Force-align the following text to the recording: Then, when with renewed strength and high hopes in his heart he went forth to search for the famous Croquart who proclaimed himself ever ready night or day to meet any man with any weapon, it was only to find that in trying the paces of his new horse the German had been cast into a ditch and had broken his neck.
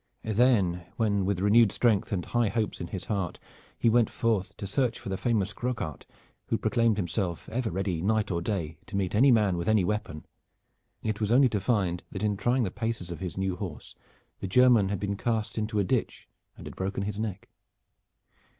Then, 0.23 0.87
when 0.97 1.25
with 1.25 1.41
renewed 1.41 1.71
strength 1.71 2.11
and 2.11 2.25
high 2.25 2.47
hopes 2.47 2.81
in 2.81 2.87
his 2.87 3.05
heart 3.05 3.37
he 3.77 3.87
went 3.87 4.09
forth 4.09 4.57
to 4.57 4.65
search 4.65 4.97
for 4.97 5.09
the 5.09 5.15
famous 5.17 5.53
Croquart 5.53 6.07
who 6.47 6.57
proclaimed 6.57 6.97
himself 6.97 7.47
ever 7.49 7.69
ready 7.69 8.01
night 8.01 8.31
or 8.31 8.41
day 8.41 8.79
to 8.87 8.95
meet 8.95 9.13
any 9.13 9.29
man 9.29 9.57
with 9.57 9.67
any 9.69 9.83
weapon, 9.83 10.25
it 11.03 11.21
was 11.21 11.31
only 11.31 11.49
to 11.49 11.61
find 11.61 12.01
that 12.11 12.23
in 12.23 12.35
trying 12.35 12.63
the 12.63 12.71
paces 12.71 13.11
of 13.11 13.19
his 13.19 13.37
new 13.37 13.55
horse 13.55 13.93
the 14.39 14.47
German 14.47 14.89
had 14.89 14.99
been 14.99 15.17
cast 15.17 15.55
into 15.55 15.77
a 15.77 15.83
ditch 15.83 16.27
and 16.57 16.65
had 16.65 16.75
broken 16.75 17.03
his 17.03 17.19
neck. 17.19 17.49